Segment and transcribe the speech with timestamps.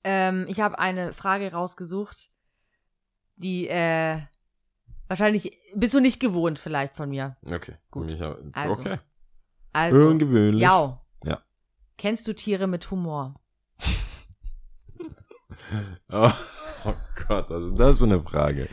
[0.05, 2.31] Ähm, ich habe eine Frage rausgesucht,
[3.34, 4.20] die äh,
[5.06, 7.37] wahrscheinlich bist du nicht gewohnt vielleicht von mir.
[7.44, 7.75] Okay.
[7.91, 8.11] Gut.
[8.11, 8.72] Ich, hab- Also.
[8.72, 8.97] okay.
[9.75, 10.62] Also, Ungewöhnlich.
[10.62, 10.98] ja.
[11.25, 11.42] Ja.
[11.98, 13.39] Kennst du Tiere mit Humor?
[16.11, 16.31] Oh,
[16.84, 16.94] oh
[17.28, 18.70] Gott, was ist das für eine Frage?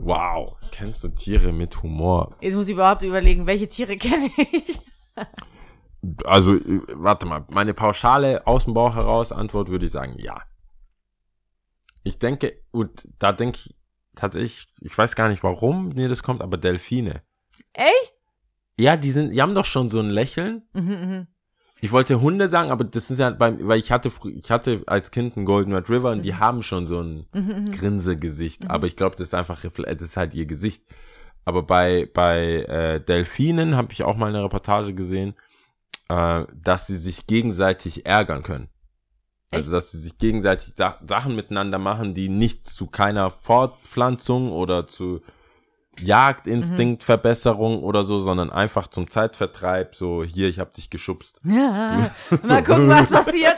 [0.00, 2.36] Wow, kennst du Tiere mit Humor?
[2.40, 4.80] Jetzt muss ich überhaupt überlegen, welche Tiere kenne ich?
[6.24, 10.40] Also, äh, warte mal, meine pauschale aus dem Bauch heraus Antwort würde ich sagen, ja.
[12.04, 13.74] Ich denke, und da denke ich
[14.14, 17.22] tatsächlich, ich weiß gar nicht, warum mir das kommt, aber Delfine.
[17.72, 18.14] Echt?
[18.78, 20.62] Ja, die sind, die haben doch schon so ein Lächeln.
[20.74, 21.26] Mhm, mhm.
[21.80, 25.10] Ich wollte Hunde sagen, aber das sind ja beim, weil ich hatte, ich hatte als
[25.10, 28.68] Kind einen Golden Retriever und die haben schon so ein Mhm, Grinsegesicht.
[28.68, 30.82] Aber ich glaube, das ist einfach, das ist halt ihr Gesicht.
[31.44, 35.34] Aber bei, bei äh, Delfinen habe ich auch mal eine Reportage gesehen,
[36.08, 38.68] äh, dass sie sich gegenseitig ärgern können.
[39.50, 44.86] Also, dass sie sich gegenseitig da Sachen miteinander machen, die nicht zu keiner Fortpflanzung oder
[44.86, 45.22] zu
[46.02, 51.40] Jagdinstinktverbesserung oder so, sondern einfach zum Zeitvertreib, so hier, ich hab dich geschubst.
[51.44, 52.10] Ja,
[52.44, 53.56] mal gucken, was passiert.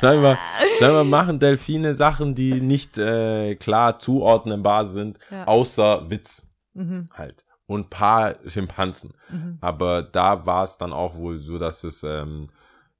[0.00, 0.38] Scheinbar,
[0.78, 5.44] scheinbar machen Delfine Sachen, die nicht äh, klar zuordnenbar sind, Ja.
[5.46, 7.08] außer Witz Mhm.
[7.12, 7.44] halt.
[7.66, 9.12] Und paar Schimpansen.
[9.60, 12.48] Aber da war es dann auch wohl so, dass es ähm,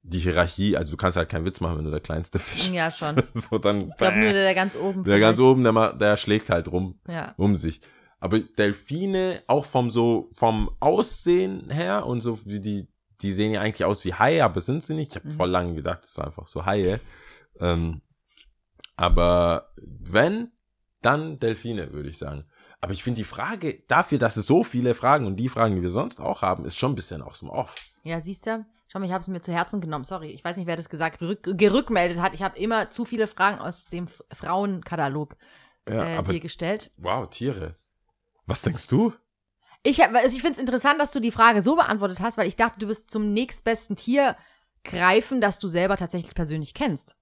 [0.03, 2.89] die Hierarchie, also du kannst halt keinen Witz machen, wenn du der kleinste Fisch Ja,
[2.91, 3.15] schon.
[3.15, 3.27] bist.
[3.51, 5.03] so dann, Ich glaube nur der, der ganz oben.
[5.03, 7.33] der ganz oben, der, der schlägt halt rum Ja.
[7.37, 7.81] um sich.
[8.19, 12.87] Aber Delfine, auch vom so, vom Aussehen her und so wie die,
[13.21, 15.11] die sehen ja eigentlich aus wie Haie, aber sind sie nicht.
[15.11, 15.31] Ich habe Mhm.
[15.37, 16.99] voll lange gedacht, das sind einfach so Haie.
[17.59, 18.01] Ähm,
[18.95, 20.51] aber wenn,
[21.01, 22.43] dann Delfine, würde ich sagen.
[22.79, 25.81] Aber ich finde die Frage, dafür, dass es so viele Fragen und die Fragen, die
[25.81, 27.75] wir sonst auch haben, ist schon ein bisschen aus dem Off.
[28.03, 28.65] Ja, siehst du?
[28.91, 30.03] Schau mal, ich habe es mir zu Herzen genommen.
[30.03, 32.33] Sorry, ich weiß nicht, wer das gesagt, gerück, gerückmeldet hat.
[32.33, 35.37] Ich habe immer zu viele Fragen aus dem Frauenkatalog
[35.87, 36.91] Ja, äh, aber dir gestellt.
[36.97, 37.75] wow, Tiere.
[38.45, 39.13] Was denkst du?
[39.83, 42.57] Ich, also ich finde es interessant, dass du die Frage so beantwortet hast, weil ich
[42.57, 44.35] dachte, du wirst zum nächstbesten Tier
[44.83, 47.15] greifen, das du selber tatsächlich persönlich kennst.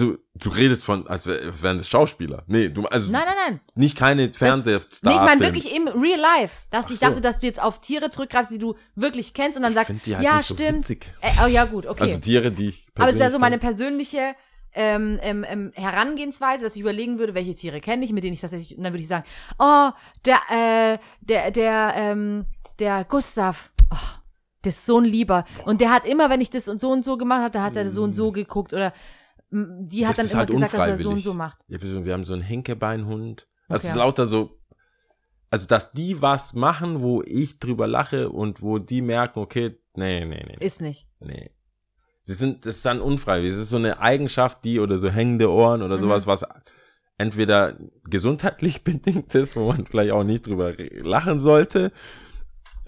[0.00, 2.44] Also, du redest von, als wär- als wären das Schauspieler.
[2.46, 3.60] Nee, du, also Nein, nein, nein.
[3.74, 5.12] nicht keine Fernsehstar.
[5.12, 6.56] Nee, ich meine wirklich im Real Life.
[6.70, 7.06] Dass Ach ich so.
[7.06, 10.06] dachte, dass du jetzt auf Tiere zurückgreifst, die du wirklich kennst und dann sagst, halt
[10.06, 10.78] ja, nicht so stimmt.
[10.88, 11.06] witzig.
[11.20, 12.02] Äh, oh ja, gut, okay.
[12.04, 14.34] Also Tiere, die ich Aber es wäre so meine persönliche
[14.78, 18.40] ähm, ähm, ähm, Herangehensweise, dass ich überlegen würde, welche Tiere kenne ich, mit denen ich
[18.42, 19.24] tatsächlich, und dann würde ich sagen,
[19.58, 19.88] oh,
[20.26, 22.44] der, äh, der, der, ähm,
[22.78, 23.96] der Gustav, oh,
[24.64, 25.46] der ist so ein Lieber.
[25.64, 27.74] Und der hat immer, wenn ich das und so und so gemacht habe, da hat
[27.76, 28.92] er so und so geguckt oder
[29.50, 31.64] die hat Das dann immer halt gesagt, dass er so und so macht.
[31.68, 33.48] Ja, wir haben so einen Hinkebeinhund.
[33.68, 33.92] Also Okay.
[33.92, 34.58] ist lauter so,
[35.50, 40.24] also dass die was machen, wo ich drüber lache und wo die merken, okay, nee,
[40.24, 41.08] nee, nee, Ist nicht.
[41.20, 41.50] nee.
[42.24, 43.52] Sie sind, das ist dann unfreiwillig.
[43.52, 46.00] Das ist so eine Eigenschaft, die oder so hängende Ohren oder Mhm.
[46.00, 46.44] sowas, was
[47.18, 51.92] entweder gesundheitlich bedingt ist, wo man vielleicht auch nicht drüber lachen sollte,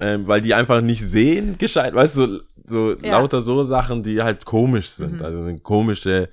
[0.01, 3.19] ähm, weil die einfach nicht sehen, gescheit, weißt du, so, so Ja.
[3.19, 5.19] lauter so Sachen, die halt komisch sind.
[5.19, 5.25] Mhm.
[5.25, 6.29] Also eine komische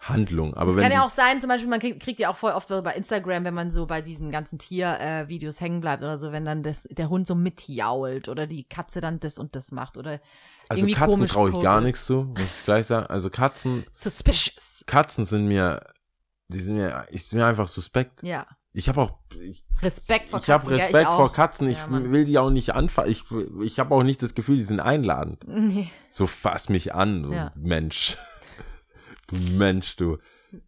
[0.00, 0.54] Handlung.
[0.54, 2.52] Aber Es wenn kann ja auch sein, zum Beispiel, man kriegt, kriegt ja auch voll
[2.52, 6.32] oft bei Instagram, wenn man so bei diesen ganzen Tiervideos äh, hängen bleibt oder so,
[6.32, 9.96] wenn dann das, der Hund so mitjault oder die Katze dann das und das macht
[9.96, 10.20] oder
[10.68, 13.06] also irgendwie Katzen traue ich gar nichts zu, muss ich gleich sagen.
[13.06, 14.84] Also Katzen, Suspicious.
[14.86, 15.80] Katzen sind mir,
[16.48, 18.22] die sind mir, ich bin mir einfach suspekt.
[18.22, 18.46] Ja.
[18.78, 19.12] Ich habe auch,
[19.42, 20.76] ich, Respekt vor ich habe Katzen.
[20.76, 20.86] gell?
[20.86, 21.16] Respekt auch.
[21.16, 21.68] vor Katzen.
[21.68, 23.10] Ich Ja, will die auch nicht anfassen.
[23.10, 23.24] Ich,
[23.62, 25.44] ich habe auch nicht das Gefühl, die sind einladend.
[25.48, 25.88] Nee.
[26.10, 27.52] So fass mich an, du Ja.
[27.56, 28.16] Mensch.
[29.28, 30.18] Du Mensch, du.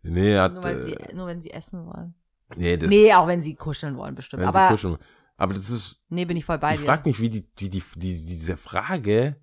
[0.03, 2.15] Nee, hat, Nur, weil äh, sie, nur wenn sie essen wollen.
[2.57, 4.43] nee, das, Nee, auch wenn sie kuscheln wollen, bestimmt.
[4.43, 4.97] Aber kuscheln.
[5.37, 6.87] Aber das ist, nee, bin ich voll bei ich dir.
[6.87, 9.37] frage mich, wie die, wie die, die, diese Frage,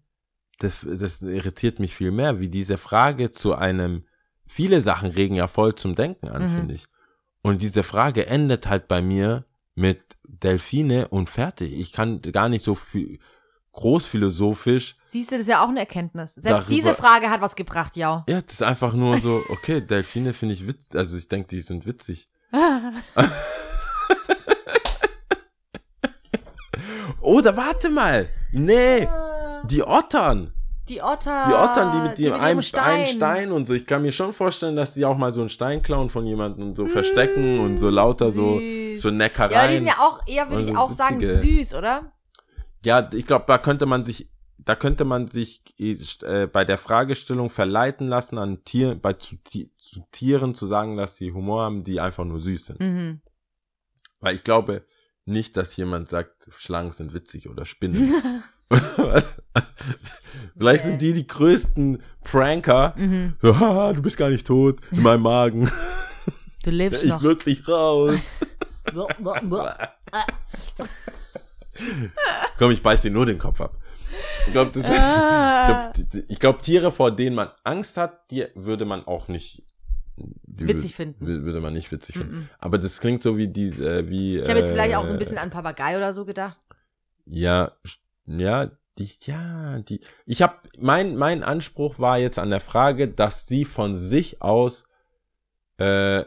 [0.60, 4.04] das, das irritiert mich viel mehr, wie diese Frage zu einem,
[4.46, 6.50] viele Sachen regen ja voll zum Denken an, Mhm.
[6.50, 6.84] finde ich.
[7.46, 9.46] Und diese Frage endet halt bei mir
[9.76, 11.80] mit Delfine und fertig.
[11.80, 13.20] Ich kann gar nicht so viel
[13.74, 14.96] großphilosophisch.
[15.04, 16.34] Siehst du, das ist ja auch eine Erkenntnis.
[16.34, 18.26] Selbst Darüber- diese Frage hat was gebracht, ja.
[18.28, 21.62] Ja, das ist einfach nur so, okay, Delfine finde ich witzig, also ich denke, die
[21.62, 22.28] sind witzig.
[27.22, 28.30] Oder warte mal.
[28.52, 29.08] Nee,
[29.66, 30.52] die Ottern.
[30.88, 31.46] Die Otter.
[31.48, 33.06] Die Ottern, die mit dem ihrem einen Stein.
[33.08, 33.74] Stein und so.
[33.74, 36.68] Ich kann mir schon vorstellen, dass die auch mal so einen Stein klauen von jemandem
[36.70, 39.02] und so verstecken und so lauter so, süß.
[39.02, 39.72] so Ja, die Neckereien.
[39.78, 42.12] sind ja auch eher, würde Also ich auch sagen, witzige- süß, oder?
[42.86, 44.30] Ja, ich glaube, da könnte man sich,
[44.64, 49.66] da könnte man sich äh, bei der Fragestellung verleiten lassen, an Tier, bei zu, zu
[50.12, 52.80] Tieren zu sagen, dass sie Humor haben, die einfach nur süß sind.
[52.80, 53.22] Mhm.
[54.20, 54.86] Weil ich glaube
[55.26, 58.14] nicht, dass jemand sagt, Schlangen sind witzig oder Spinnen.
[60.58, 62.94] Vielleicht sind die die größten Pranker.
[62.98, 63.36] Mhm.
[63.42, 65.70] So, haha, du bist gar nicht tot in meinem Magen.
[66.64, 67.22] Du lebst Ich noch.
[67.22, 68.32] würd dich raus.
[72.58, 73.78] Komm, ich beiß dir nur den Kopf ab.
[74.48, 75.92] Ich glaube, Ah.
[75.96, 79.64] ich glaub, ich glaub, Tiere, vor denen man Angst hat, die würde man auch nicht
[80.48, 81.26] Witzig finden.
[81.26, 82.50] wür- Würde man nicht witzig finden.
[82.60, 84.40] Aber das klingt so wie diese, äh, wie.
[84.40, 86.58] Ich habe jetzt vielleicht auch so ein äh, bisschen an Papagei oder so gedacht.
[87.26, 87.74] Ja,
[88.28, 90.00] ja, die, ja, die.
[90.26, 94.86] Ich habe mein mein Anspruch war jetzt an der Frage, dass sie von sich aus
[95.78, 96.24] äh,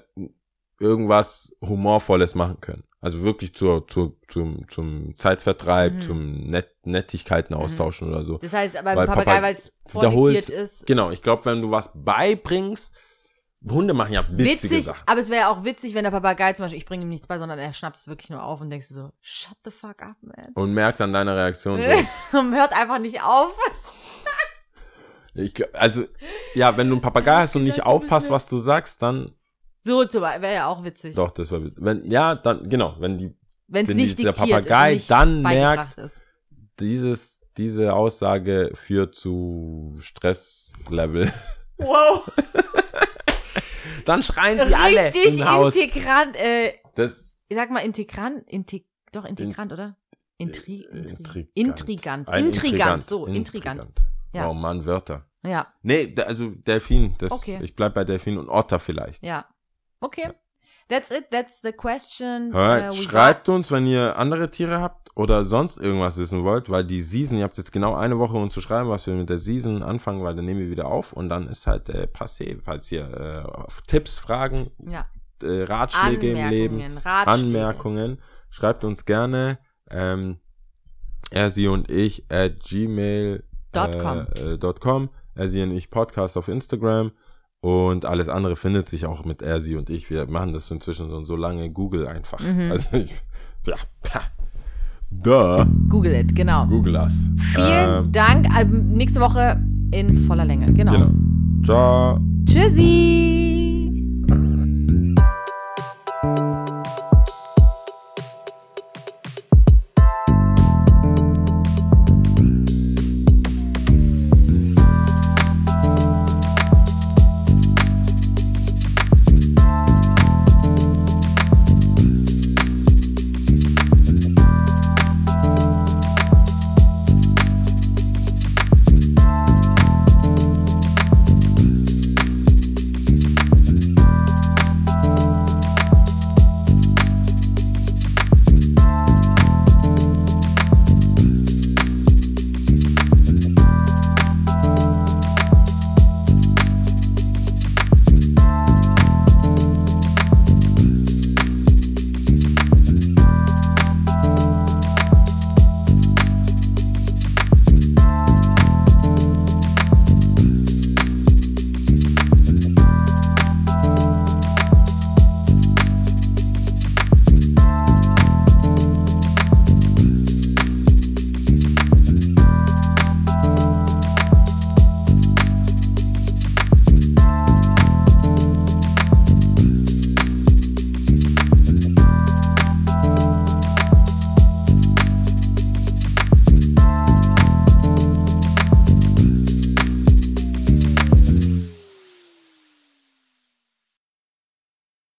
[0.78, 2.84] irgendwas humorvolles machen können.
[3.00, 6.00] Also wirklich zur, zur, zum, zum Zeitvertreib, Mhm.
[6.00, 8.38] zum Net Nettigkeiten austauschen oder so.
[8.38, 11.62] Das heißt, aber Weil beim Papagei, Papag- weil es wiederholt- ist, Genau, ich glaube, wenn
[11.62, 12.92] du was beibringst,
[13.68, 15.02] Hunde machen ja witzige witzig, Sachen.
[15.06, 17.26] aber es wäre ja auch witzig, wenn der Papagei zum Beispiel, ich bringe ihm nichts
[17.26, 20.16] bei, sondern er schnappt es wirklich nur auf und denkst so, shut the fuck up,
[20.22, 20.52] man.
[20.54, 23.52] Und merkt an deiner Reaktion so, und hört einfach nicht auf.
[25.34, 26.04] ich, also,
[26.54, 29.32] ja, wenn du einen Papagei hast und nicht aufpasst, was du sagst, dann
[29.82, 31.16] So wäre ja auch witzig.
[31.16, 34.50] Doch, das war wenn ja, dann genau, wenn die Wenn es wenn nicht dieser diktiert
[34.68, 36.20] Papagei nicht dann merkt, ist.
[36.78, 41.32] dieses diese Aussage führt zu Stresslevel,
[41.78, 42.30] Wow.
[44.08, 45.76] dann schreien sie alle Richtig im Haus.
[45.76, 49.96] integrant, äh, Das ich sag mal integrant, integ doch integrant, oder?
[50.38, 51.80] Intri äh, intri intrigant.
[51.80, 52.28] intrigant.
[52.30, 53.86] Ein Intrigant, so, intrigant.
[54.32, 54.48] Ja.
[54.48, 55.24] Oh Mann, Wörter.
[55.44, 57.58] Ja, Nee, also Delfin, das Okay.
[57.62, 59.22] ich bleib bei Delfin und Otter vielleicht.
[59.24, 59.46] ja.
[60.00, 60.30] Okay.
[60.88, 62.52] That's it, that's the question.
[62.52, 66.84] Hört, uh, schreibt uns, wenn ihr andere Tiere habt oder sonst irgendwas wissen wollt, weil
[66.84, 69.38] die Season, ihr habt jetzt genau eine Woche uns zu schreiben, was wir mit der
[69.38, 72.90] Season anfangen, weil dann nehmen wir wieder auf und dann ist halt äh, passé, falls
[72.90, 74.92] ihr äh, Tipps, Fragen, got.
[74.92, 75.06] Ja.
[75.42, 77.46] äh, Ratschläge im Leben, Anmerkungen, Ratschläge.
[77.46, 79.58] Anmerkungen, schreibt uns gerne.
[79.90, 80.38] Ähm,
[81.30, 84.26] er, sie und ich at gmail Dot com.
[84.36, 85.10] Äh, äh, com.
[85.34, 87.12] Er, sie und ich Podcast auf Instagram.
[87.60, 90.10] Und alles andere findet sich auch mit er, sie und ich.
[90.10, 92.38] Wir machen das inzwischen so, so lange Google einfach.
[92.40, 92.70] Mhm.
[92.70, 93.12] Also ich,
[93.66, 94.22] ja, pah.
[95.10, 96.66] da, Google it, genau.
[96.66, 97.28] Google us.
[97.54, 98.46] Vielen Ähm, Dank.
[98.54, 99.60] Also, nächste Woche
[99.90, 100.72] in voller Länge.
[100.72, 100.92] Genau.
[100.92, 101.10] Genau.
[101.64, 102.20] Ciao.
[102.46, 103.37] Tschüssi.